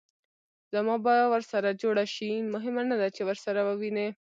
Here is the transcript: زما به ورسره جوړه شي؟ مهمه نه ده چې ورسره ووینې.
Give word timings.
زما 0.73 0.95
به 1.05 1.13
ورسره 1.33 1.69
جوړه 1.81 2.03
شي؟ 2.15 2.29
مهمه 2.53 2.83
نه 2.91 2.95
ده 3.01 3.07
چې 3.15 3.21
ورسره 3.29 3.61
ووینې. 3.63 4.07